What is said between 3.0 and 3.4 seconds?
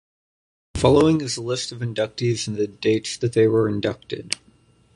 that